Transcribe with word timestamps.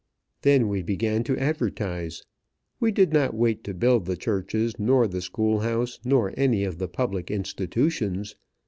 Then 0.41 0.67
we 0.67 0.81
began 0.81 1.23
to 1.25 1.37
advertise. 1.37 2.23
We 2.79 2.91
did 2.91 3.13
not 3.13 3.35
wait 3.35 3.63
to 3.65 3.73
build 3.75 4.05
the 4.05 4.17
churches 4.17 4.79
nor 4.79 5.07
the 5.07 5.21
school 5.21 5.59
house, 5.59 5.99
nor 6.03 6.33
any 6.35 6.63
of 6.63 6.79
the 6.79 6.87
public 6.87 7.29
institutions. 7.29 8.35